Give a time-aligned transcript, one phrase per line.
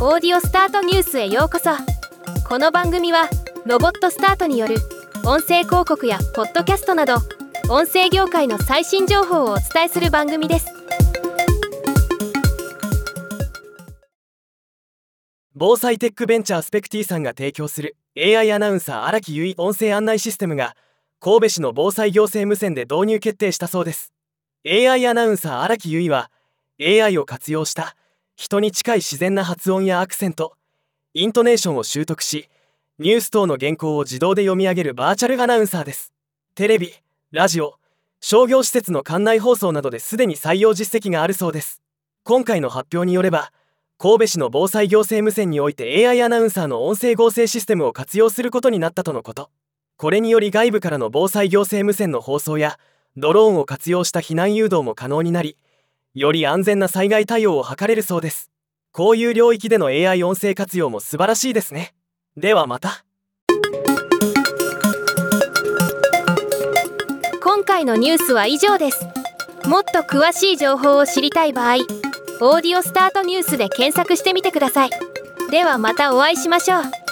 [0.00, 1.70] オーディオスタートニュースへようこそ。
[2.48, 3.28] この番組は
[3.66, 4.76] ロボットスタートによる
[5.24, 7.16] 音声広告やポッドキャストなど
[7.68, 10.68] 音声業界の最新情報をお伝えする番組です。
[15.52, 20.76] 防災テックベンチャースペクティさんが提供する AI アナウンサー荒木結衣音声案内システムが
[21.18, 24.12] 神戸市の防災行政無線で導入決定したそうです。
[24.64, 26.30] AI アナウンサー荒木結衣は
[26.80, 27.96] AI を活用した
[28.38, 30.54] 人に近い自然な発音やアクセント
[31.12, 32.48] イントネーションを習得し
[33.00, 36.12] ニュース等の原稿を自動で読み上げるバーチャルアナウンサーです。
[36.54, 36.94] テレビ
[37.32, 37.74] ラジオ
[38.20, 41.82] 商業施設の館内放送などですでに採用実績があるそうです。
[42.22, 43.50] 今回の発表によれば
[43.98, 49.50] 神戸市の防災行政無線において AI アナウンサーの音声合成システムを活用することになったとのこと。
[49.96, 52.78] これにより外部からの防災行政無線の放送や
[53.16, 55.56] ドローンを活用した避難誘導も可能になり
[56.18, 58.50] より安全な災害対応を図れるそうです。
[58.90, 61.94] こういう領域での AI 音声活用も素晴らしいですね。
[62.36, 63.04] ではまた。
[67.40, 69.06] 今回のニュースは以上です。
[69.64, 71.76] もっと詳しい情報を知りたい場合
[72.40, 74.90] 「オーディオスタートニュース」で検索してみてください。
[75.52, 77.07] ではまたお会いしましょう。